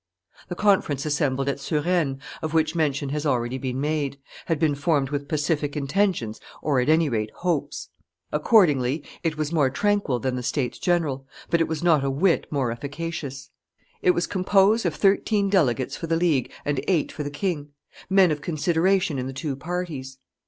The 0.47 0.55
conference 0.55 1.05
assembled 1.05 1.47
at 1.47 1.59
Suresnes, 1.59 2.17
of 2.41 2.55
which 2.55 2.73
mention 2.73 3.09
has 3.09 3.23
already 3.23 3.59
been 3.59 3.79
made, 3.79 4.17
had 4.47 4.57
been 4.57 4.73
formed 4.73 5.11
with 5.11 5.27
pacific 5.27 5.77
intentions, 5.77 6.41
or, 6.59 6.79
at 6.79 6.89
any 6.89 7.07
rate, 7.07 7.29
hopes; 7.35 7.89
accordingly 8.31 9.03
it 9.21 9.37
was 9.37 9.51
more 9.53 9.69
tranquil 9.69 10.17
than 10.17 10.35
the 10.35 10.41
states 10.41 10.79
general, 10.79 11.27
but 11.51 11.61
it 11.61 11.67
was 11.67 11.83
not 11.83 12.03
a 12.03 12.09
whit 12.09 12.47
more 12.49 12.71
efficacious. 12.71 13.51
It 14.01 14.15
was 14.15 14.25
composed 14.25 14.87
of 14.87 14.95
thirteen 14.95 15.51
delegates 15.51 15.95
for 15.95 16.07
the 16.07 16.17
League 16.17 16.51
and 16.65 16.83
eight 16.87 17.11
for 17.11 17.21
the 17.21 17.29
king, 17.29 17.69
men 18.09 18.31
of 18.31 18.41
consideration 18.41 19.19
in 19.19 19.27
the 19.27 19.33
two 19.33 19.55
parties. 19.55 20.17